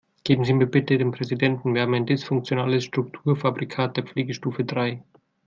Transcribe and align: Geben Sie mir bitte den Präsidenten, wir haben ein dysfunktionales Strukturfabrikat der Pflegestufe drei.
Geben 0.23 0.43
Sie 0.43 0.53
mir 0.53 0.65
bitte 0.65 0.97
den 0.97 1.11
Präsidenten, 1.11 1.75
wir 1.75 1.83
haben 1.83 1.93
ein 1.93 2.07
dysfunktionales 2.07 2.85
Strukturfabrikat 2.85 3.97
der 3.97 4.03
Pflegestufe 4.03 4.65
drei. 4.65 5.03